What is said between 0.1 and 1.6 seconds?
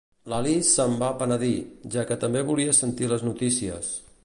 L'Alice se'n va penedir,